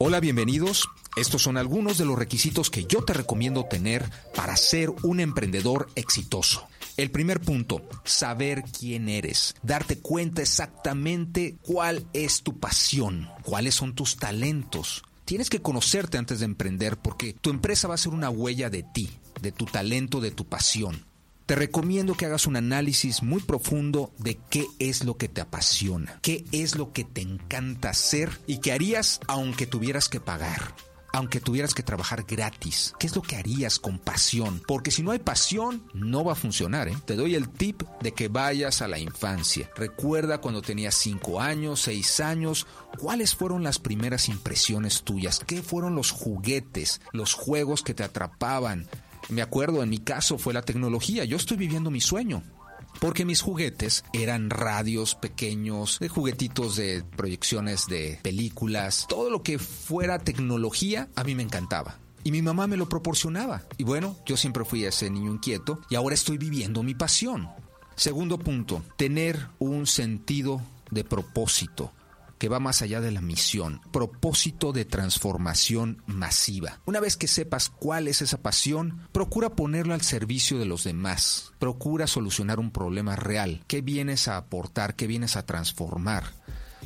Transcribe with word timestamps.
Hola, 0.00 0.20
bienvenidos. 0.20 0.88
Estos 1.16 1.42
son 1.42 1.56
algunos 1.56 1.98
de 1.98 2.04
los 2.04 2.16
requisitos 2.16 2.70
que 2.70 2.84
yo 2.84 3.02
te 3.02 3.14
recomiendo 3.14 3.64
tener 3.64 4.08
para 4.32 4.56
ser 4.56 4.90
un 5.02 5.18
emprendedor 5.18 5.88
exitoso. 5.96 6.68
El 6.96 7.10
primer 7.10 7.40
punto, 7.40 7.82
saber 8.04 8.62
quién 8.62 9.08
eres, 9.08 9.56
darte 9.64 9.98
cuenta 9.98 10.40
exactamente 10.40 11.56
cuál 11.62 12.06
es 12.12 12.44
tu 12.44 12.60
pasión, 12.60 13.28
cuáles 13.42 13.74
son 13.74 13.96
tus 13.96 14.14
talentos. 14.14 15.02
Tienes 15.24 15.50
que 15.50 15.62
conocerte 15.62 16.16
antes 16.16 16.38
de 16.38 16.44
emprender 16.44 16.96
porque 16.96 17.32
tu 17.32 17.50
empresa 17.50 17.88
va 17.88 17.94
a 17.94 17.98
ser 17.98 18.12
una 18.12 18.30
huella 18.30 18.70
de 18.70 18.84
ti, 18.84 19.10
de 19.42 19.50
tu 19.50 19.64
talento, 19.64 20.20
de 20.20 20.30
tu 20.30 20.44
pasión. 20.44 21.07
Te 21.48 21.54
recomiendo 21.54 22.14
que 22.14 22.26
hagas 22.26 22.46
un 22.46 22.56
análisis 22.56 23.22
muy 23.22 23.40
profundo 23.40 24.12
de 24.18 24.38
qué 24.50 24.66
es 24.78 25.04
lo 25.04 25.16
que 25.16 25.28
te 25.28 25.40
apasiona, 25.40 26.18
qué 26.20 26.44
es 26.52 26.76
lo 26.76 26.92
que 26.92 27.04
te 27.04 27.22
encanta 27.22 27.88
hacer 27.88 28.38
y 28.46 28.58
qué 28.58 28.70
harías 28.70 29.18
aunque 29.28 29.66
tuvieras 29.66 30.10
que 30.10 30.20
pagar 30.20 30.74
aunque 31.14 31.40
tuvieras 31.40 31.72
que 31.72 31.82
trabajar 31.82 32.24
gratis? 32.28 32.92
¿Qué 32.98 33.06
es 33.06 33.16
lo 33.16 33.22
que 33.22 33.36
harías 33.36 33.78
con 33.78 33.98
pasión? 33.98 34.62
Porque 34.68 34.90
si 34.90 35.02
no 35.02 35.10
hay 35.10 35.18
pasión, 35.18 35.82
no 35.94 36.22
va 36.22 36.32
a 36.32 36.36
funcionar. 36.36 36.86
¿eh? 36.86 36.96
Te 37.06 37.16
doy 37.16 37.34
el 37.34 37.48
tip 37.48 37.82
de 38.02 38.12
que 38.12 38.28
vayas 38.28 38.82
a 38.82 38.88
la 38.88 38.98
infancia. 38.98 39.70
Recuerda 39.74 40.42
cuando 40.42 40.60
tenías 40.60 40.94
5 40.96 41.40
años, 41.40 41.80
6 41.80 42.20
años, 42.20 42.66
cuáles 42.98 43.34
fueron 43.34 43.64
las 43.64 43.78
primeras 43.78 44.28
impresiones 44.28 45.02
tuyas, 45.02 45.40
qué 45.46 45.62
fueron 45.62 45.94
los 45.94 46.10
juguetes, 46.10 47.00
los 47.12 47.32
juegos 47.32 47.82
que 47.82 47.94
te 47.94 48.04
atrapaban. 48.04 48.86
Me 49.28 49.42
acuerdo, 49.42 49.82
en 49.82 49.90
mi 49.90 49.98
caso 49.98 50.38
fue 50.38 50.54
la 50.54 50.62
tecnología. 50.62 51.24
Yo 51.24 51.36
estoy 51.36 51.56
viviendo 51.56 51.90
mi 51.90 52.00
sueño 52.00 52.42
porque 53.00 53.24
mis 53.24 53.42
juguetes 53.42 54.04
eran 54.12 54.50
radios 54.50 55.14
pequeños, 55.14 55.98
de 56.00 56.08
juguetitos 56.08 56.76
de 56.76 57.04
proyecciones 57.16 57.86
de 57.86 58.18
películas, 58.22 59.06
todo 59.08 59.30
lo 59.30 59.42
que 59.42 59.58
fuera 59.58 60.18
tecnología 60.18 61.08
a 61.14 61.24
mí 61.24 61.34
me 61.34 61.42
encantaba. 61.42 61.98
Y 62.24 62.32
mi 62.32 62.42
mamá 62.42 62.66
me 62.66 62.76
lo 62.76 62.88
proporcionaba. 62.88 63.62
Y 63.76 63.84
bueno, 63.84 64.16
yo 64.26 64.36
siempre 64.36 64.64
fui 64.64 64.84
ese 64.84 65.10
niño 65.10 65.32
inquieto 65.32 65.80
y 65.88 65.94
ahora 65.94 66.14
estoy 66.14 66.38
viviendo 66.38 66.82
mi 66.82 66.94
pasión. 66.94 67.48
Segundo 67.94 68.38
punto, 68.38 68.82
tener 68.96 69.48
un 69.58 69.86
sentido 69.86 70.60
de 70.90 71.04
propósito 71.04 71.92
que 72.38 72.48
va 72.48 72.60
más 72.60 72.82
allá 72.82 73.00
de 73.00 73.10
la 73.10 73.20
misión, 73.20 73.80
propósito 73.92 74.72
de 74.72 74.84
transformación 74.84 76.02
masiva. 76.06 76.80
Una 76.86 77.00
vez 77.00 77.16
que 77.16 77.28
sepas 77.28 77.68
cuál 77.68 78.08
es 78.08 78.22
esa 78.22 78.40
pasión, 78.40 79.00
procura 79.12 79.50
ponerlo 79.50 79.94
al 79.94 80.02
servicio 80.02 80.58
de 80.58 80.66
los 80.66 80.84
demás, 80.84 81.52
procura 81.58 82.06
solucionar 82.06 82.58
un 82.60 82.70
problema 82.70 83.16
real. 83.16 83.62
¿Qué 83.66 83.80
vienes 83.80 84.28
a 84.28 84.36
aportar? 84.36 84.94
¿Qué 84.94 85.06
vienes 85.06 85.36
a 85.36 85.44
transformar? 85.44 86.24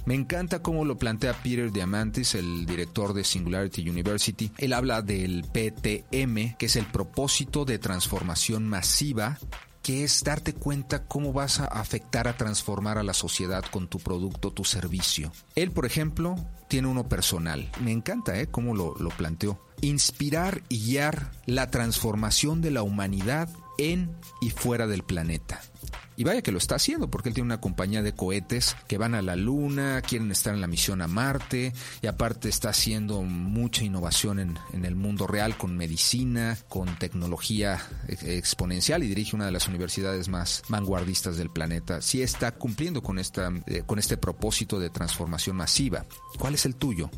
Me 0.05 0.15
encanta 0.15 0.63
cómo 0.63 0.85
lo 0.85 0.99
plantea 0.99 1.33
Peter 1.45 1.71
Diamantis, 1.71 2.35
el 2.35 2.67
director 2.67 3.15
de 3.15 3.23
Singularity 3.23 3.89
University. 3.89 4.51
Él 4.59 4.73
habla 4.73 5.01
del 5.01 5.45
PTM, 5.45 6.57
que 6.59 6.67
es 6.67 6.75
el 6.75 6.87
propósito 6.87 7.65
de 7.65 7.79
transformación 7.79 8.67
masiva 8.67 9.39
que 9.83 10.05
es 10.05 10.23
darte 10.23 10.55
cuenta 10.55 11.05
cómo 11.05 11.33
vas 11.33 11.61
a 11.61 11.67
afectar 11.67 12.29
a 12.29 12.37
transformar 12.37 12.99
a 12.99 13.03
la 13.03 13.15
sociedad 13.15 13.65
con 13.71 13.89
tu 13.89 13.99
producto, 13.99 14.53
tu 14.53 14.65
servicio. 14.65 15.33
Él, 15.55 15.73
por 15.73 15.87
ejemplo, 15.87 16.37
tiene 16.69 16.89
uno 16.89 17.09
personal. 17.09 17.71
Me 17.81 17.93
encanta 17.93 18.39
¿eh? 18.39 18.47
cómo 18.47 18.75
lo, 18.75 18.95
lo 18.97 19.11
planteó. 19.11 19.61
Inspirar 19.81 20.63
y 20.69 20.87
guiar 20.87 21.33
la 21.47 21.71
transformación 21.71 22.63
de 22.63 22.71
la 22.71 22.83
humanidad 22.83 23.49
en 23.79 24.17
y 24.41 24.51
fuera 24.51 24.87
del 24.87 25.03
planeta. 25.03 25.61
Y 26.15 26.25
vaya 26.25 26.43
que 26.43 26.53
lo 26.53 26.59
está 26.59 26.75
haciendo, 26.75 27.11
porque 27.11 27.31
él 27.31 27.35
tiene 27.35 27.47
una 27.47 27.61
compañía 27.61 28.03
de 28.03 28.15
cohetes 28.15 28.77
que 28.87 28.99
van 28.99 29.15
a 29.15 29.23
la 29.23 29.35
Luna, 29.35 30.03
quieren 30.03 30.31
estar 30.31 30.53
en 30.55 30.61
la 30.61 30.67
misión 30.67 31.01
a 31.01 31.09
Marte, 31.09 31.73
y 32.03 32.07
aparte 32.07 32.49
está 32.49 32.69
haciendo 32.69 33.23
mucha 33.23 33.83
innovación 33.83 34.39
en, 34.39 34.85
el 34.85 34.95
mundo 34.95 35.27
real 35.27 35.57
con 35.57 35.77
medicina, 35.77 36.59
con 36.69 36.99
tecnología 36.99 37.81
exponencial 38.09 39.03
y 39.03 39.09
dirige 39.09 39.37
una 39.37 39.47
de 39.47 39.53
las 39.53 39.69
universidades 39.69 40.29
más 40.29 40.63
vanguardistas 40.69 41.37
del 41.37 41.51
planeta. 41.51 42.03
Sí 42.03 42.21
está 42.21 42.53
cumpliendo 42.53 43.03
con, 43.03 43.19
esta, 43.19 43.51
eh, 43.67 43.83
con 43.87 43.99
este 43.99 44.17
propósito 44.17 44.79
de 44.79 44.91
transformación 44.91 45.57
masiva. 45.57 46.05
¿Cuál 46.39 46.55
es 46.55 46.67
el 46.67 46.77
tuyo? 46.77 47.11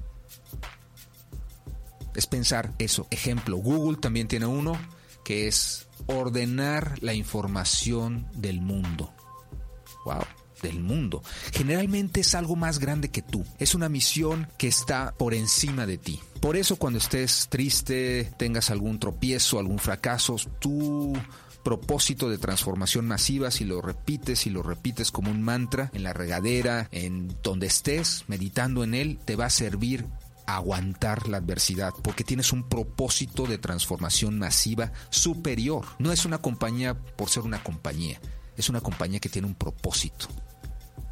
Es 2.15 2.27
pensar 2.27 2.73
eso. 2.79 3.09
Ejemplo, 3.11 3.56
Google 3.56 3.99
también 3.99 4.29
tiene 4.29 4.47
uno 4.47 4.79
que 5.25 5.49
es 5.49 5.89
ordenar 6.07 6.97
la 7.01 7.15
información 7.15 8.29
del 8.35 8.61
mundo. 8.61 9.12
Wow 10.05 10.25
del 10.62 10.81
mundo. 10.81 11.23
Generalmente 11.53 12.21
es 12.21 12.35
algo 12.35 12.57
más 12.57 12.79
grande 12.79 13.11
que 13.11 13.23
tú. 13.23 13.45
Es 13.59 13.75
una 13.75 13.89
misión 13.89 14.49
que 14.59 14.67
está 14.67 15.15
por 15.17 15.35
encima 15.35 15.87
de 15.87 15.99
ti. 15.99 16.21
Por 16.41 16.57
eso 16.57 16.77
cuando 16.77 16.99
estés 16.99 17.49
triste, 17.49 18.33
tengas 18.39 18.71
algún 18.71 18.99
tropiezo, 18.99 19.59
algún 19.59 19.79
fracaso, 19.79 20.37
tu 20.61 21.12
propósito 21.62 22.29
de 22.29 22.39
transformación 22.39 23.06
masiva, 23.06 23.51
si 23.51 23.65
lo 23.65 23.81
repites 23.81 24.47
y 24.47 24.51
lo 24.51 24.62
repites 24.62 25.11
como 25.11 25.31
un 25.31 25.43
mantra 25.43 25.91
en 25.95 26.03
la 26.03 26.12
regadera, 26.12 26.89
en 26.93 27.35
donde 27.43 27.67
estés, 27.67 28.25
meditando 28.29 28.85
en 28.85 28.95
él, 28.95 29.19
te 29.25 29.37
va 29.37 29.47
a 29.47 29.51
servir 29.51 30.06
aguantar 30.47 31.28
la 31.28 31.38
adversidad, 31.38 31.93
porque 32.03 32.25
tienes 32.25 32.53
un 32.53 32.69
propósito 32.69 33.47
de 33.47 33.59
transformación 33.59 34.38
masiva 34.38 34.93
superior. 35.10 35.84
No 35.99 36.12
es 36.12 36.25
una 36.25 36.38
compañía 36.38 36.94
por 36.94 37.28
ser 37.28 37.43
una 37.44 37.62
compañía, 37.62 38.21
es 38.56 38.69
una 38.69 38.81
compañía 38.81 39.21
que 39.21 39.28
tiene 39.28 39.49
un 39.49 39.55
propósito. 39.55 40.28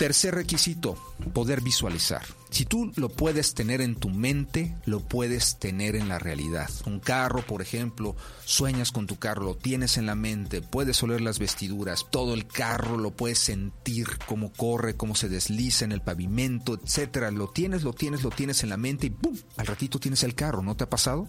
Tercer 0.02 0.34
requisito, 0.34 0.96
poder 1.32 1.60
visualizar. 1.60 2.24
Si 2.50 2.64
tú 2.64 2.90
lo 2.96 3.08
puedes 3.08 3.54
tener 3.54 3.80
en 3.80 3.94
tu 3.94 4.10
mente, 4.10 4.76
lo 4.84 4.98
puedes 4.98 5.60
tener 5.60 5.94
en 5.94 6.08
la 6.08 6.18
realidad. 6.18 6.68
Un 6.86 6.98
carro, 6.98 7.46
por 7.46 7.62
ejemplo, 7.62 8.16
sueñas 8.44 8.90
con 8.90 9.06
tu 9.06 9.20
carro, 9.20 9.44
lo 9.44 9.54
tienes 9.54 9.98
en 9.98 10.06
la 10.06 10.16
mente, 10.16 10.60
puedes 10.60 11.00
oler 11.04 11.20
las 11.20 11.38
vestiduras, 11.38 12.06
todo 12.10 12.34
el 12.34 12.48
carro 12.48 12.98
lo 12.98 13.12
puedes 13.12 13.38
sentir, 13.38 14.08
cómo 14.26 14.52
corre, 14.52 14.96
cómo 14.96 15.14
se 15.14 15.28
desliza 15.28 15.84
en 15.84 15.92
el 15.92 16.02
pavimento, 16.02 16.74
etcétera. 16.74 17.30
Lo 17.30 17.50
tienes, 17.50 17.84
lo 17.84 17.92
tienes, 17.92 18.24
lo 18.24 18.30
tienes 18.30 18.64
en 18.64 18.70
la 18.70 18.76
mente 18.76 19.06
y 19.06 19.10
¡pum! 19.10 19.38
Al 19.56 19.68
ratito 19.68 20.00
tienes 20.00 20.24
el 20.24 20.34
carro, 20.34 20.64
¿no 20.64 20.76
te 20.76 20.82
ha 20.82 20.90
pasado? 20.90 21.28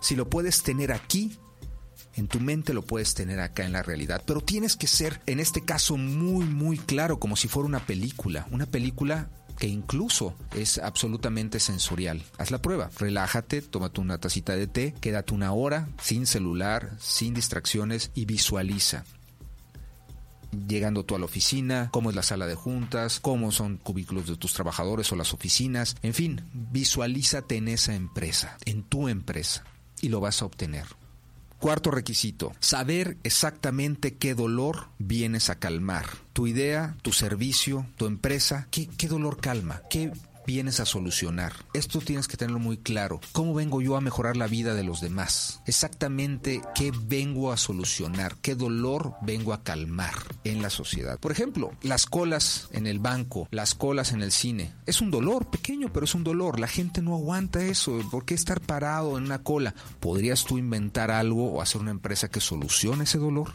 Si 0.00 0.14
lo 0.14 0.30
puedes 0.30 0.62
tener 0.62 0.92
aquí, 0.92 1.36
en 2.18 2.28
tu 2.28 2.40
mente 2.40 2.74
lo 2.74 2.82
puedes 2.82 3.14
tener 3.14 3.40
acá 3.40 3.64
en 3.64 3.72
la 3.72 3.82
realidad, 3.82 4.22
pero 4.26 4.40
tienes 4.40 4.76
que 4.76 4.86
ser, 4.86 5.20
en 5.26 5.40
este 5.40 5.64
caso, 5.64 5.96
muy, 5.96 6.44
muy 6.44 6.78
claro, 6.78 7.18
como 7.18 7.36
si 7.36 7.48
fuera 7.48 7.68
una 7.68 7.86
película. 7.86 8.46
Una 8.50 8.66
película 8.66 9.30
que 9.58 9.68
incluso 9.68 10.34
es 10.54 10.78
absolutamente 10.78 11.60
sensorial. 11.60 12.22
Haz 12.38 12.50
la 12.50 12.62
prueba, 12.62 12.90
relájate, 12.98 13.62
tómate 13.62 14.00
una 14.00 14.18
tacita 14.18 14.56
de 14.56 14.66
té, 14.66 14.94
quédate 15.00 15.34
una 15.34 15.52
hora 15.52 15.88
sin 16.00 16.26
celular, 16.26 16.96
sin 17.00 17.34
distracciones 17.34 18.10
y 18.14 18.24
visualiza 18.24 19.04
llegando 20.66 21.04
tú 21.04 21.14
a 21.14 21.18
la 21.18 21.26
oficina, 21.26 21.90
cómo 21.92 22.08
es 22.08 22.16
la 22.16 22.22
sala 22.22 22.46
de 22.46 22.54
juntas, 22.54 23.20
cómo 23.20 23.52
son 23.52 23.76
cubículos 23.76 24.26
de 24.26 24.36
tus 24.36 24.54
trabajadores 24.54 25.12
o 25.12 25.16
las 25.16 25.34
oficinas, 25.34 25.96
en 26.02 26.14
fin, 26.14 26.42
visualízate 26.52 27.56
en 27.56 27.68
esa 27.68 27.94
empresa, 27.94 28.56
en 28.64 28.82
tu 28.82 29.08
empresa, 29.08 29.64
y 30.00 30.08
lo 30.08 30.20
vas 30.20 30.40
a 30.40 30.46
obtener. 30.46 30.86
Cuarto 31.58 31.90
requisito, 31.90 32.52
saber 32.60 33.16
exactamente 33.24 34.16
qué 34.16 34.34
dolor 34.34 34.90
vienes 34.98 35.50
a 35.50 35.56
calmar. 35.56 36.06
Tu 36.32 36.46
idea, 36.46 36.96
tu 37.02 37.12
servicio, 37.12 37.84
tu 37.96 38.06
empresa, 38.06 38.68
¿qué, 38.70 38.86
qué 38.86 39.08
dolor 39.08 39.40
calma? 39.40 39.82
¿Qué 39.90 40.12
vienes 40.48 40.80
a 40.80 40.86
solucionar. 40.86 41.52
Esto 41.74 42.00
tienes 42.00 42.26
que 42.26 42.38
tenerlo 42.38 42.58
muy 42.58 42.78
claro. 42.78 43.20
¿Cómo 43.32 43.52
vengo 43.52 43.82
yo 43.82 43.96
a 43.96 44.00
mejorar 44.00 44.38
la 44.38 44.46
vida 44.46 44.74
de 44.74 44.82
los 44.82 45.02
demás? 45.02 45.60
Exactamente 45.66 46.62
qué 46.74 46.90
vengo 47.02 47.52
a 47.52 47.58
solucionar, 47.58 48.34
qué 48.40 48.54
dolor 48.54 49.12
vengo 49.20 49.52
a 49.52 49.62
calmar 49.62 50.14
en 50.44 50.62
la 50.62 50.70
sociedad. 50.70 51.20
Por 51.20 51.32
ejemplo, 51.32 51.72
las 51.82 52.06
colas 52.06 52.70
en 52.72 52.86
el 52.86 52.98
banco, 52.98 53.46
las 53.50 53.74
colas 53.74 54.12
en 54.12 54.22
el 54.22 54.32
cine. 54.32 54.72
Es 54.86 55.02
un 55.02 55.10
dolor 55.10 55.50
pequeño, 55.50 55.92
pero 55.92 56.04
es 56.04 56.14
un 56.14 56.24
dolor. 56.24 56.58
La 56.58 56.66
gente 56.66 57.02
no 57.02 57.14
aguanta 57.14 57.62
eso. 57.62 58.00
¿Por 58.10 58.24
qué 58.24 58.32
estar 58.32 58.62
parado 58.62 59.18
en 59.18 59.24
una 59.24 59.42
cola? 59.42 59.74
¿Podrías 60.00 60.46
tú 60.46 60.56
inventar 60.56 61.10
algo 61.10 61.52
o 61.52 61.60
hacer 61.60 61.82
una 61.82 61.90
empresa 61.90 62.30
que 62.30 62.40
solucione 62.40 63.04
ese 63.04 63.18
dolor? 63.18 63.52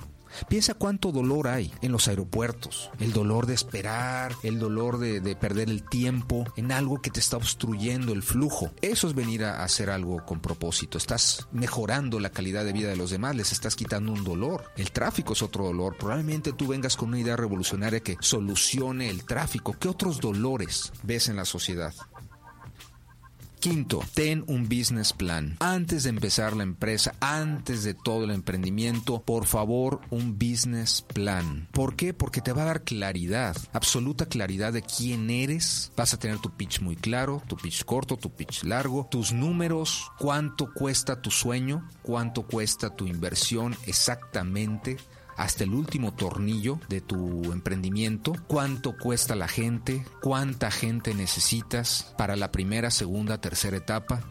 Piensa 0.48 0.74
cuánto 0.74 1.12
dolor 1.12 1.48
hay 1.48 1.74
en 1.82 1.92
los 1.92 2.08
aeropuertos. 2.08 2.90
El 3.00 3.14
dolor 3.14 3.46
de 3.46 3.54
esperar, 3.54 4.34
el 4.44 4.60
dolor 4.60 4.98
de, 4.98 5.36
perder 5.36 5.70
el 5.70 5.84
tiempo 5.84 6.46
en 6.56 6.72
algo 6.72 7.02
que 7.02 7.10
te 7.10 7.20
está 7.20 7.38
obstruyendo 7.38 8.14
el 8.14 8.24
flujo. 8.24 8.72
Eso 8.82 9.08
es 9.08 9.16
venir 9.16 9.44
a 9.46 9.64
hacer 9.64 9.90
algo 9.90 10.26
con 10.26 10.40
propósito. 10.40 10.98
Estás 10.98 11.48
mejorando 11.52 12.20
la 12.20 12.30
calidad 12.30 12.66
de 12.66 12.74
vida 12.74 12.90
de 12.90 12.96
los 12.96 13.10
demás, 13.10 13.36
les 13.36 13.52
estás 13.52 13.76
quitando 13.76 14.12
un 14.12 14.24
dolor. 14.24 14.72
El 14.78 14.92
tráfico 14.92 15.34
es 15.34 15.42
otro 15.42 15.66
dolor. 15.66 15.98
Probablemente 15.98 16.54
tú 16.54 16.68
vengas 16.68 16.98
con 16.98 17.10
una 17.10 17.20
idea 17.20 17.36
revolucionaria 17.36 18.00
que 18.00 18.18
solucione 18.20 19.10
el 19.10 19.26
tráfico. 19.26 19.76
¿Qué 19.80 19.88
otros 19.88 20.20
dolores 20.20 20.92
ves 21.04 21.30
en 21.30 21.38
la 21.38 21.46
sociedad? 21.46 21.94
Quinto, 23.63 24.04
ten 24.13 24.44
un 24.48 24.68
business 24.68 25.13
plan. 25.13 25.56
Antes 25.62 26.04
de 26.04 26.10
empezar 26.10 26.54
la 26.54 26.63
empresa, 26.63 27.15
antes 27.21 27.86
de 27.86 27.94
todo 27.94 28.25
el 28.25 28.31
emprendimiento, 28.31 29.21
por 29.21 29.45
favor, 29.45 30.01
un 30.10 30.38
business 30.38 31.01
plan. 31.01 31.69
¿Por 31.71 31.95
qué? 31.95 32.13
Porque 32.13 32.42
te 32.42 32.51
va 32.51 32.63
a 32.63 32.65
dar 32.65 32.83
claridad, 32.83 33.56
absoluta 33.71 34.25
claridad 34.25 34.74
de 34.74 34.81
quién 34.81 35.30
eres. 35.30 35.94
Vas 35.95 36.13
a 36.13 36.19
tener 36.19 36.39
tu 36.39 36.50
pitch 36.50 36.81
muy 36.81 36.98
claro, 36.98 37.42
tu 37.48 37.56
pitch 37.56 37.86
corto, 37.86 38.18
tu 38.18 38.31
pitch 38.31 38.65
largo, 38.65 39.07
tus 39.10 39.31
números, 39.31 40.12
cuánto 40.19 40.74
cuesta 40.74 41.21
tu 41.21 41.31
sueño, 41.31 41.88
cuánto 42.01 42.45
cuesta 42.45 42.94
tu 42.94 43.07
inversión 43.07 43.77
exactamente 43.88 44.98
hasta 45.38 45.64
el 45.64 45.74
último 45.74 46.14
tornillo 46.14 46.80
de 46.90 47.02
tu 47.02 47.52
emprendimiento, 47.52 48.34
cuánto 48.48 48.98
cuesta 48.98 49.36
la 49.36 49.48
gente, 49.48 50.06
cuánta 50.22 50.72
gente 50.72 51.14
necesitas 51.14 52.14
para 52.18 52.36
la 52.36 52.52
primera, 52.52 52.92
segunda, 52.92 53.40
tercera 53.40 53.78
etapa. 53.78 54.22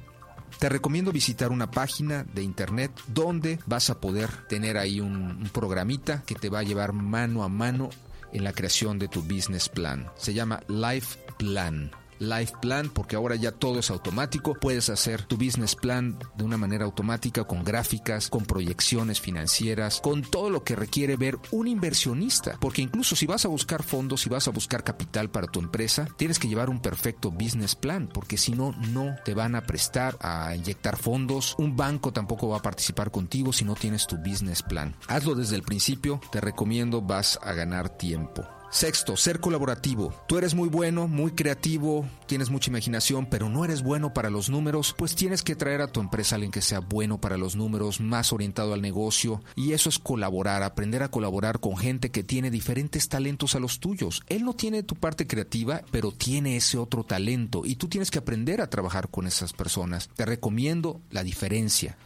Te 0.59 0.69
recomiendo 0.69 1.13
visitar 1.13 1.51
una 1.51 1.71
página 1.71 2.25
de 2.25 2.43
internet 2.43 2.93
donde 3.09 3.59
vas 3.67 3.91
a 3.91 4.01
poder 4.01 4.31
tener 4.49 4.77
ahí 4.77 5.01
un, 5.01 5.49
programita 5.53 6.23
que 6.23 6.35
te 6.35 6.51
va 6.51 6.61
a 6.61 6.65
llevar 6.65 6.93
mano 6.93 7.43
a 7.43 7.49
mano 7.49 7.91
en 8.33 8.45
la 8.45 8.53
creación 8.53 8.99
de 8.99 9.09
tu 9.09 9.23
business 9.23 9.69
plan. 9.69 10.11
Se 10.17 10.35
llama 10.35 10.61
Life 10.69 11.19
Plan. 11.39 11.91
Life 12.23 12.55
Plan, 12.61 12.89
porque 12.89 13.17
ahora 13.17 13.37
ya 13.37 13.53
todo 13.53 13.81
es 13.81 13.91
automático. 13.91 14.55
Puedes 14.55 14.89
hacer 14.91 15.23
tu 15.23 15.37
business 15.37 15.75
plan 15.75 16.19
de 16.37 16.45
una 16.45 16.57
manera 16.57 16.85
automática, 16.85 17.45
con 17.45 17.65
gráficas, 17.65 18.31
con 18.31 18.45
proyecciones 18.45 19.21
financieras, 19.21 20.01
con 20.01 20.23
todo 20.23 20.51
lo 20.51 20.63
que 20.65 20.77
requiere 20.77 21.17
ver 21.17 21.39
un 21.51 21.67
inversionista. 21.67 22.57
Porque 22.61 22.83
incluso 22.83 23.17
si 23.17 23.27
vas 23.27 23.45
a 23.45 23.49
buscar 23.49 23.83
fondos, 23.83 24.23
si 24.23 24.29
vas 24.29 24.49
a 24.49 24.53
buscar 24.53 24.85
capital 24.85 25.31
para 25.31 25.49
tu 25.49 25.61
empresa, 25.61 26.07
tienes 26.17 26.39
que 26.39 26.49
llevar 26.49 26.71
un 26.71 26.81
perfecto 26.81 27.31
business 27.31 27.75
plan, 27.75 28.09
porque 28.13 28.39
si 28.39 28.53
no, 28.53 28.73
no 28.73 29.17
te 29.25 29.35
van 29.35 29.55
a 29.55 29.63
prestar 29.63 30.17
a 30.21 30.55
inyectar 30.55 30.97
fondos. 30.97 31.55
Un 31.59 31.77
banco 31.77 32.13
tampoco 32.13 32.49
va 32.49 32.59
a 32.59 32.63
participar 32.63 33.11
contigo 33.11 33.53
si 33.53 33.65
no 33.65 33.75
tienes 33.75 34.07
tu 34.07 34.17
business 34.19 34.63
plan. 34.63 34.95
Hazlo 35.09 35.35
desde 35.35 35.57
el 35.57 35.63
principio, 35.63 36.21
te 36.31 36.41
recomiendo, 36.41 37.03
vas 37.03 37.39
a 37.43 37.53
ganar 37.53 37.91
tiempo. 37.91 38.47
Sexto, 38.73 39.19
ser 39.19 39.39
colaborativo. 39.39 40.15
Tú 40.27 40.39
eres 40.39 40.55
muy 40.55 40.67
bueno, 40.71 41.07
muy 41.07 41.33
creativo, 41.33 42.09
tienes 42.27 42.49
mucha 42.49 42.71
imaginación, 42.71 43.27
pero 43.27 43.51
no 43.51 43.67
eres 43.67 43.83
bueno 43.83 44.15
para 44.15 44.31
los 44.31 44.49
números, 44.49 44.95
pues 44.97 45.15
tienes 45.15 45.43
que 45.43 45.55
traer 45.55 45.83
a 45.83 45.89
tu 45.89 46.01
empresa 46.01 46.35
a 46.35 46.37
alguien 46.37 46.51
que 46.51 46.63
sea 46.63 46.81
bueno 46.81 47.21
para 47.21 47.37
los 47.37 47.55
números, 47.55 48.01
más 48.01 48.33
orientado 48.33 48.73
al 48.73 48.81
negocio, 48.81 49.43
y 49.57 49.73
eso 49.73 49.91
es 49.91 49.99
colaborar, 49.99 50.63
aprender 50.63 51.03
a 51.03 51.11
colaborar 51.11 51.61
con 51.61 51.77
gente 51.77 52.11
que 52.11 52.25
tiene 52.25 52.51
diferentes 52.51 53.11
talentos 53.11 53.55
a 53.55 53.61
los 53.61 53.79
tuyos. 53.79 54.23
Él 54.29 54.43
no 54.43 54.55
tiene 54.55 54.83
tu 54.83 54.95
parte 54.95 55.27
creativa, 55.27 55.83
pero 55.91 56.11
tiene 56.11 56.57
ese 56.57 56.79
otro 56.79 57.05
talento, 57.05 57.67
y 57.67 57.77
tú 57.77 57.89
tienes 57.89 58.11
que 58.11 58.21
aprender 58.21 58.63
a 58.63 58.71
trabajar 58.71 59.11
con 59.11 59.27
esas 59.27 59.53
personas. 59.53 60.09
Te 60.17 60.25
recomiendo 60.25 61.03
la 61.11 61.23
diferencia. 61.23 61.99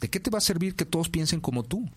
¿De 0.00 0.10
qué 0.10 0.18
te 0.18 0.30
va 0.30 0.38
a 0.38 0.40
servir 0.40 0.74
que 0.74 0.84
todos 0.84 1.08
piensen 1.08 1.40
como 1.40 1.62
tú? 1.62 1.88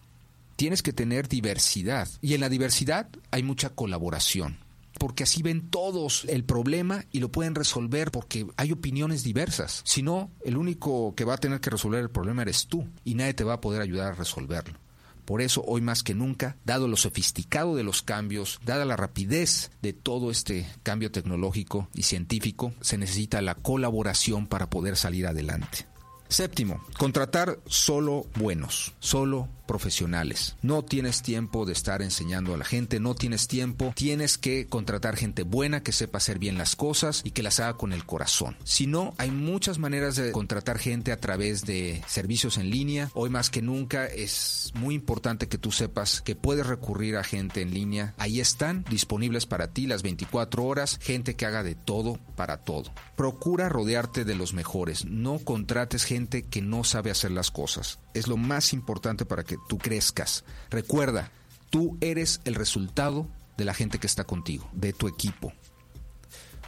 Tienes 0.62 0.84
que 0.84 0.94
tener 0.94 1.28
diversidad. 1.28 2.08
Y 2.22 2.36
en 2.36 2.42
la 2.42 2.48
diversidad 2.48 3.10
hay 3.32 3.42
mucha 3.42 3.72
colaboración. 3.72 4.60
Porque 5.00 5.24
así 5.24 5.42
ven 5.42 5.72
todos 5.72 6.24
el 6.30 6.44
problema 6.44 7.04
y 7.12 7.20
lo 7.20 7.32
pueden 7.32 7.56
resolver 7.56 8.12
porque 8.12 8.46
hay 8.58 8.72
opiniones 8.72 9.24
diversas. 9.24 9.82
Si 9.86 10.04
no, 10.04 10.30
el 10.46 10.58
único 10.58 11.16
que 11.16 11.26
va 11.26 11.34
a 11.34 11.40
tener 11.40 11.62
que 11.62 11.72
resolver 11.72 12.02
el 12.02 12.12
problema 12.12 12.44
eres 12.44 12.68
tú 12.68 12.88
y 13.04 13.16
nadie 13.16 13.34
te 13.34 13.44
va 13.44 13.54
a 13.54 13.62
poder 13.62 13.82
ayudar 13.82 14.12
a 14.12 14.16
resolverlo. 14.16 14.78
Por 15.26 15.42
eso, 15.42 15.64
hoy 15.66 15.82
más 15.82 16.04
que 16.04 16.14
nunca, 16.14 16.58
dado 16.64 16.88
lo 16.88 16.96
sofisticado 16.96 17.76
de 17.76 17.84
los 17.84 18.04
cambios, 18.04 18.60
dada 18.64 18.86
la 18.86 18.98
rapidez 18.98 19.72
de 19.82 19.94
todo 19.94 20.30
este 20.30 20.68
cambio 20.84 21.12
tecnológico 21.12 21.90
y 21.96 22.04
científico, 22.04 22.72
se 22.82 23.00
necesita 23.00 23.42
la 23.42 23.56
colaboración 23.56 24.46
para 24.46 24.70
poder 24.70 24.96
salir 24.96 25.26
adelante. 25.26 25.91
Séptimo, 26.32 26.82
contratar 26.98 27.60
solo 27.66 28.26
buenos, 28.36 28.94
solo 29.00 29.50
profesionales. 29.72 30.56
No 30.62 30.84
tienes 30.84 31.22
tiempo 31.22 31.66
de 31.66 31.74
estar 31.74 32.02
enseñando 32.02 32.54
a 32.54 32.58
la 32.58 32.66
gente, 32.66 33.00
no 33.00 33.16
tienes 33.16 33.48
tiempo, 33.48 33.94
tienes 33.96 34.38
que 34.38 34.68
contratar 34.68 35.16
gente 35.16 35.44
buena 35.44 35.82
que 35.82 35.92
sepa 35.92 36.18
hacer 36.18 36.40
bien 36.40 36.58
las 36.58 36.76
cosas 36.76 37.22
y 37.24 37.32
que 37.32 37.44
las 37.44 37.60
haga 37.60 37.78
con 37.78 37.94
el 37.94 38.06
corazón. 38.06 38.58
Si 38.64 38.88
no, 38.88 39.14
hay 39.18 39.32
muchas 39.32 39.78
maneras 39.78 40.16
de 40.16 40.32
contratar 40.32 40.78
gente 40.78 41.12
a 41.12 41.20
través 41.20 41.66
de 41.66 42.02
servicios 42.08 42.58
en 42.58 42.70
línea. 42.70 43.10
Hoy 43.14 43.30
más 43.30 43.50
que 43.50 43.62
nunca 43.62 44.06
es 44.06 44.72
muy 44.74 44.96
importante 44.96 45.48
que 45.48 45.58
tú 45.58 45.72
sepas 45.72 46.22
que 46.22 46.36
puedes 46.36 46.66
recurrir 46.66 47.16
a 47.16 47.24
gente 47.24 47.62
en 47.62 47.74
línea. 47.74 48.14
Ahí 48.18 48.40
están 48.40 48.86
disponibles 48.90 49.46
para 49.46 49.72
ti 49.72 49.86
las 49.86 50.02
24 50.02 50.64
horas, 50.64 50.98
gente 51.02 51.36
que 51.36 51.46
haga 51.46 51.64
de 51.64 51.76
todo 51.76 52.20
para 52.36 52.58
todo. 52.58 52.92
Procura 53.16 53.70
rodearte 53.70 54.26
de 54.26 54.36
los 54.36 54.54
mejores, 54.54 55.06
no 55.06 55.40
contrates 55.40 56.04
gente 56.04 56.21
que 56.28 56.62
no 56.62 56.84
sabe 56.84 57.12
hacer 57.12 57.32
las 57.32 57.52
cosas. 57.52 58.00
Es 58.14 58.28
lo 58.28 58.38
más 58.38 58.74
importante 58.74 59.26
para 59.26 59.44
que 59.44 59.58
tú 59.68 59.78
crezcas. 59.78 60.44
Recuerda, 60.70 61.32
tú 61.70 61.98
eres 62.02 62.42
el 62.46 62.56
resultado 62.56 63.28
de 63.58 63.66
la 63.66 63.74
gente 63.74 64.00
que 64.00 64.08
está 64.08 64.24
contigo, 64.24 64.70
de 64.74 64.94
tu 64.94 65.08
equipo. 65.08 65.54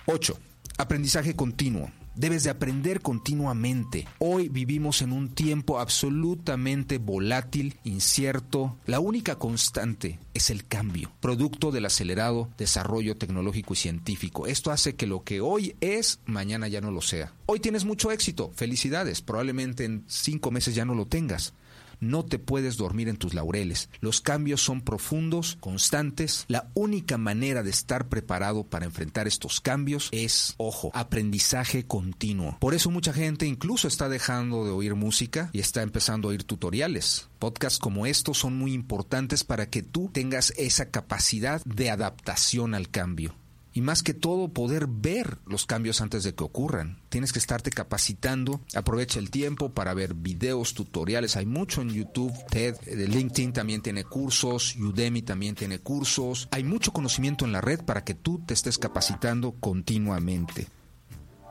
8. 0.06 0.38
Aprendizaje 0.78 1.36
continuo. 1.36 1.92
Debes 2.15 2.44
de 2.44 2.51
aprender 2.51 3.01
continuamente. 3.01 4.07
Hoy 4.19 4.48
vivimos 4.48 5.01
en 5.01 5.13
un 5.13 5.30
tiempo 5.30 5.80
absolutamente 5.80 7.00
volátil, 7.00 7.80
incierto. 7.83 8.77
La 8.86 9.00
única 9.00 9.39
constante 9.39 10.19
es 10.36 10.51
el 10.51 10.68
cambio, 10.68 11.12
producto 11.19 11.71
del 11.71 11.86
acelerado 11.86 12.50
desarrollo 12.56 13.18
tecnológico 13.18 13.74
y 13.74 13.77
científico. 13.77 14.45
Esto 14.45 14.69
hace 14.69 14.94
que 14.94 15.07
lo 15.07 15.24
que 15.24 15.42
hoy 15.42 15.75
es, 15.81 16.19
mañana 16.27 16.68
ya 16.68 16.81
no 16.81 16.92
lo 16.92 17.01
sea. 17.01 17.33
Hoy 17.48 17.60
tienes 17.60 17.83
mucho 17.83 18.12
éxito, 18.12 18.51
felicidades, 18.56 19.24
probablemente 19.24 19.83
en 19.83 20.04
cinco 20.07 20.51
meses 20.51 20.75
ya 20.75 20.86
no 20.86 20.94
lo 20.94 21.07
tengas. 21.07 21.56
No 22.00 22.24
te 22.25 22.40
puedes 22.40 22.78
dormir 22.78 23.10
en 23.10 23.18
tus 23.18 23.34
laureles. 23.34 23.90
Los 24.00 24.22
cambios 24.22 24.62
son 24.62 24.81
profundos, 24.81 25.57
constantes. 25.60 26.45
La 26.48 26.69
única 26.74 27.18
manera 27.18 27.63
de 27.63 27.69
estar 27.69 28.10
preparado 28.10 28.63
para 28.63 28.86
enfrentar 28.86 29.28
estos 29.28 29.62
cambios 29.62 30.10
es, 30.12 30.56
ojo, 30.57 30.92
aprendizaje 30.94 31.86
continuo. 31.86 32.57
Por 32.60 32.74
eso 32.74 32.92
mucha 32.92 33.13
gente 33.13 33.45
incluso 33.45 33.88
está 33.88 34.10
dejando 34.10 34.66
de 34.66 34.72
oír 34.72 34.95
música 34.95 35.50
y 35.54 35.60
está 35.60 35.81
empezando 35.81 36.28
a 36.28 36.31
oír 36.31 36.44
tutoriales. 36.44 37.30
Podcasts 37.40 37.80
como 37.80 38.06
estos 38.06 38.38
son 38.38 38.57
muy 38.57 38.74
importantes 38.74 39.44
para 39.44 39.69
que 39.69 39.84
tú 39.84 40.10
tengas 40.13 40.54
esa 40.57 40.89
capacidad 40.89 41.62
de 41.66 41.89
adaptación 41.89 42.74
al 42.75 42.89
cambio 42.89 43.36
y 43.74 43.81
más 43.81 44.04
que 44.04 44.14
todo 44.14 44.50
poder 44.50 44.88
ver 44.88 45.40
los 45.46 45.66
cambios 45.66 46.02
antes 46.02 46.24
de 46.24 46.36
que 46.36 46.44
ocurran. 46.44 47.02
Tienes 47.10 47.34
que 47.34 47.40
estarte 47.40 47.72
capacitando, 47.72 48.62
aprovecha 48.75 49.20
el 49.20 49.31
tiempo 49.31 49.70
para 49.70 49.94
ver 49.94 50.14
videos, 50.14 50.74
tutoriales, 50.74 51.36
hay 51.36 51.46
mucho 51.46 51.81
en 51.81 51.90
YouTube, 51.90 52.34
TED, 52.50 52.75
eh, 52.86 53.08
LinkedIn 53.08 53.54
también 53.54 53.81
tiene 53.81 54.04
cursos, 54.04 54.75
Udemy 54.75 55.24
también 55.24 55.56
tiene 55.56 55.80
cursos, 55.80 56.48
hay 56.52 56.64
mucho 56.64 56.94
conocimiento 56.94 57.46
en 57.46 57.52
la 57.52 57.62
red 57.62 57.81
para 57.81 58.04
que 58.04 58.14
tú 58.14 58.42
te 58.46 58.54
estés 58.54 58.78
capacitando 58.78 59.54
continuamente. 59.54 60.68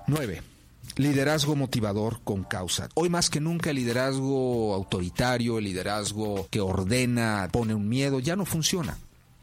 9. 0.06 0.42
Liderazgo 0.96 1.56
motivador 1.56 2.20
con 2.22 2.44
causa. 2.44 2.88
Hoy 2.94 3.08
más 3.08 3.30
que 3.30 3.40
nunca 3.40 3.70
el 3.70 3.76
liderazgo 3.76 4.74
autoritario, 4.74 5.58
el 5.58 5.64
liderazgo 5.64 6.46
que 6.50 6.60
ordena, 6.60 7.48
pone 7.50 7.74
un 7.74 7.88
miedo, 7.88 8.20
ya 8.20 8.36
no 8.36 8.44
funciona. 8.44 8.98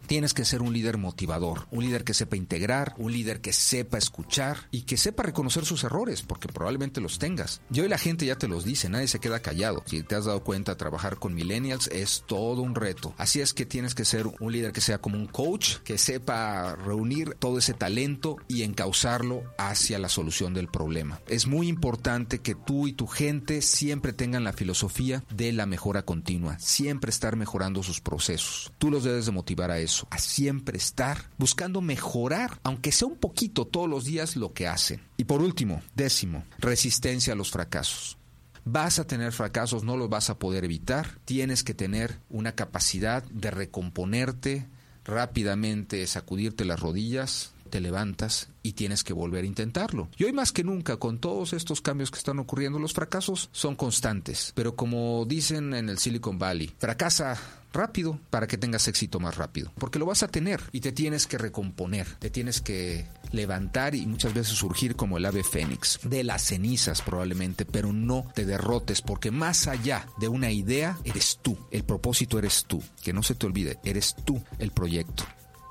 Tienes 0.09 0.33
que 0.33 0.43
ser 0.43 0.63
un 0.63 0.73
líder 0.73 0.97
motivador, 0.97 1.67
un 1.69 1.83
líder 1.83 2.03
que 2.03 2.15
sepa 2.15 2.35
integrar, 2.35 2.95
un 2.97 3.13
líder 3.13 3.41
que 3.41 3.53
sepa 3.53 3.99
escuchar 3.99 4.57
y 4.71 4.81
que 4.81 4.97
sepa 4.97 5.21
reconocer 5.21 5.65
sus 5.65 5.83
errores, 5.83 6.23
porque 6.23 6.47
probablemente 6.47 6.99
los 6.99 7.19
tengas. 7.19 7.61
Y 7.71 7.81
hoy 7.81 7.89
la 7.89 7.99
gente 7.99 8.25
ya 8.25 8.35
te 8.35 8.47
los 8.47 8.65
dice, 8.65 8.89
nadie 8.89 9.07
se 9.07 9.19
queda 9.19 9.39
callado. 9.39 9.83
Si 9.85 10.01
te 10.01 10.15
has 10.15 10.25
dado 10.25 10.43
cuenta, 10.43 10.77
trabajar 10.77 11.17
con 11.17 11.35
millennials 11.35 11.89
es 11.89 12.23
todo 12.25 12.63
un 12.63 12.73
reto. 12.73 13.13
Así 13.19 13.39
es 13.39 13.53
que 13.53 13.67
tienes 13.67 13.93
que 13.93 14.03
ser 14.03 14.25
un 14.39 14.51
líder 14.51 14.71
que 14.71 14.81
sea 14.81 14.97
como 14.97 15.15
un 15.15 15.27
coach, 15.27 15.75
que 15.83 15.99
sepa 15.99 16.73
reunir 16.73 17.35
todo 17.37 17.59
ese 17.59 17.75
talento 17.75 18.37
y 18.47 18.63
encauzarlo 18.63 19.43
hacia 19.59 19.99
la 19.99 20.09
solución 20.09 20.55
del 20.55 20.69
problema. 20.69 21.21
Es 21.27 21.45
muy 21.45 21.67
importante 21.67 22.39
que 22.39 22.55
tú 22.55 22.87
y 22.87 22.93
tu 22.93 23.05
gente 23.05 23.61
siempre 23.61 24.11
tengan 24.13 24.43
la 24.43 24.53
filosofía 24.53 25.23
de 25.29 25.53
la 25.53 25.67
mejora 25.67 26.01
continua, 26.01 26.57
siempre 26.57 27.11
estar 27.11 27.35
mejorando 27.35 27.83
sus 27.83 28.01
procesos. 28.01 28.73
Tú 28.79 28.89
los 28.89 29.03
debes 29.03 29.27
de 29.27 29.33
motivar 29.33 29.69
a 29.69 29.77
eso 29.77 29.98
a 30.09 30.17
siempre 30.17 30.77
estar 30.77 31.29
buscando 31.37 31.81
mejorar, 31.81 32.59
aunque 32.63 32.91
sea 32.91 33.07
un 33.07 33.17
poquito 33.17 33.65
todos 33.65 33.89
los 33.89 34.05
días, 34.05 34.35
lo 34.35 34.53
que 34.53 34.67
hacen. 34.67 35.01
Y 35.17 35.25
por 35.25 35.41
último, 35.41 35.81
décimo, 35.95 36.45
resistencia 36.59 37.33
a 37.33 37.35
los 37.35 37.51
fracasos. 37.51 38.17
Vas 38.65 38.99
a 38.99 39.07
tener 39.07 39.31
fracasos, 39.31 39.83
no 39.83 39.97
los 39.97 40.09
vas 40.09 40.29
a 40.29 40.37
poder 40.37 40.63
evitar. 40.63 41.17
Tienes 41.25 41.63
que 41.63 41.73
tener 41.73 42.19
una 42.29 42.53
capacidad 42.53 43.23
de 43.23 43.51
recomponerte 43.51 44.67
rápidamente, 45.05 46.05
sacudirte 46.05 46.65
las 46.65 46.79
rodillas, 46.79 47.53
te 47.69 47.79
levantas 47.79 48.49
y 48.63 48.73
tienes 48.73 49.03
que 49.03 49.13
volver 49.13 49.43
a 49.43 49.47
intentarlo. 49.47 50.09
Y 50.17 50.25
hoy 50.25 50.33
más 50.33 50.51
que 50.51 50.63
nunca, 50.63 50.97
con 50.97 51.19
todos 51.19 51.53
estos 51.53 51.81
cambios 51.81 52.11
que 52.11 52.17
están 52.17 52.39
ocurriendo, 52.39 52.79
los 52.79 52.93
fracasos 52.93 53.49
son 53.51 53.75
constantes. 53.75 54.51
Pero 54.55 54.75
como 54.75 55.25
dicen 55.25 55.73
en 55.73 55.89
el 55.89 55.99
Silicon 55.99 56.37
Valley, 56.37 56.73
fracasa 56.77 57.37
rápido 57.73 58.19
para 58.29 58.47
que 58.47 58.57
tengas 58.57 58.87
éxito 58.87 59.19
más 59.19 59.37
rápido. 59.37 59.71
Porque 59.77 59.99
lo 59.99 60.05
vas 60.05 60.23
a 60.23 60.27
tener 60.27 60.61
y 60.71 60.81
te 60.81 60.91
tienes 60.91 61.27
que 61.27 61.37
recomponer, 61.37 62.07
te 62.19 62.29
tienes 62.29 62.61
que 62.61 63.07
levantar 63.31 63.95
y 63.95 64.05
muchas 64.05 64.33
veces 64.33 64.57
surgir 64.57 64.95
como 64.95 65.17
el 65.17 65.25
ave 65.25 65.43
fénix, 65.43 65.99
de 66.03 66.23
las 66.23 66.43
cenizas 66.43 67.01
probablemente, 67.01 67.65
pero 67.65 67.93
no 67.93 68.25
te 68.33 68.45
derrotes 68.45 69.01
porque 69.01 69.31
más 69.31 69.67
allá 69.67 70.07
de 70.19 70.27
una 70.27 70.51
idea 70.51 70.97
eres 71.03 71.39
tú, 71.41 71.57
el 71.71 71.83
propósito 71.83 72.39
eres 72.39 72.65
tú, 72.65 72.81
que 73.03 73.13
no 73.13 73.23
se 73.23 73.35
te 73.35 73.45
olvide, 73.45 73.79
eres 73.83 74.15
tú 74.25 74.41
el 74.57 74.71
proyecto. 74.71 75.25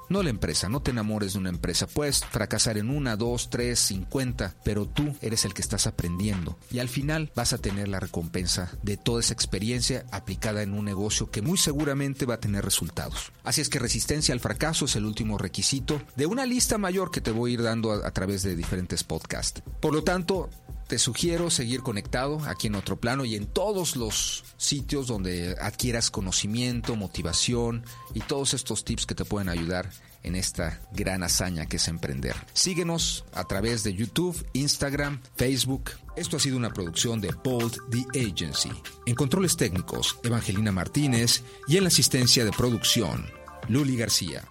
No 0.09 0.23
la 0.23 0.31
empresa, 0.31 0.69
no 0.69 0.81
te 0.81 0.91
enamores 0.91 1.35
de 1.35 1.39
una 1.39 1.51
empresa. 1.51 1.87
Puedes 1.87 2.25
fracasar 2.25 2.79
en 2.79 2.89
una, 2.89 3.17
dos, 3.17 3.51
tres, 3.51 3.79
cincuenta, 3.79 4.55
pero 4.65 4.87
tú 4.87 5.15
eres 5.21 5.45
el 5.45 5.53
que 5.53 5.61
estás 5.61 5.87
aprendiendo. 5.87 6.59
Y 6.71 6.79
al 6.79 6.89
final 6.89 7.31
vas 7.35 7.53
a 7.53 7.59
tener 7.59 7.89
la 7.89 8.01
recompensa 8.01 8.71
de 8.83 8.97
toda 8.97 9.21
esa 9.21 9.35
experiencia 9.35 10.07
aplicada 10.11 10.63
en 10.63 10.73
un 10.73 10.85
negocio 10.85 11.31
que 11.31 11.43
muy 11.43 11.59
seguramente 11.59 12.25
va 12.25 12.35
a 12.35 12.41
tener 12.41 12.65
resultados. 12.65 13.33
Así 13.45 13.61
es 13.61 13.69
que 13.69 13.79
resistencia 13.79 14.33
al 14.33 14.41
fracaso 14.41 14.87
es 14.87 14.97
el 14.97 15.05
último 15.05 15.37
requisito 15.37 16.01
de 16.17 16.27
una 16.27 16.47
lista 16.47 16.79
mayor 16.79 17.11
que 17.11 17.21
te 17.21 17.31
voy 17.31 17.51
a 17.51 17.55
ir 17.55 17.63
dando 17.63 17.93
a, 17.93 18.07
a 18.07 18.11
través 18.13 18.43
de 18.43 18.57
diferentes 18.57 19.05
podcasts. 19.05 19.63
Por 19.81 19.95
lo 19.95 20.05
tanto, 20.05 20.49
te 20.89 20.99
sugiero 20.99 21.51
seguir 21.51 21.83
conectado 21.83 22.41
aquí 22.47 22.67
en 22.67 22.75
otro 22.75 22.99
plano 22.99 23.25
y 23.27 23.37
en 23.37 23.47
todos 23.47 23.95
los 23.95 24.43
sitios 24.57 25.07
donde 25.07 25.55
adquieras 25.61 26.11
conocimiento, 26.11 26.97
motivación 26.97 27.85
y 28.15 28.21
todos 28.21 28.55
estos 28.55 28.85
tips 28.85 29.05
que 29.05 29.15
te 29.15 29.27
pueden 29.27 29.51
ayudar 29.51 29.91
en 30.23 30.35
esta 30.35 30.81
gran 30.93 31.23
hazaña 31.23 31.67
que 31.67 31.77
es 31.77 31.89
emprender. 31.89 32.35
Síguenos 32.55 33.25
a 33.33 33.45
través 33.45 33.85
de 33.85 33.95
YouTube, 33.95 34.45
Instagram, 34.55 35.21
Facebook. 35.37 35.91
Esto 36.17 36.39
ha 36.39 36.41
sido 36.41 36.57
una 36.57 36.73
producción 36.73 37.21
de 37.21 37.33
Bold 37.45 37.77
The 37.91 38.27
Agency. 38.27 38.71
En 39.07 39.15
controles 39.15 39.57
técnicos, 39.57 40.19
Evangelina 40.25 40.73
Martínez 40.73 41.45
y 41.69 41.77
en 41.77 41.85
la 41.85 41.89
asistencia 41.89 42.45
de 42.45 42.51
producción, 42.51 43.27
Luli 43.69 43.97
García. 43.97 44.49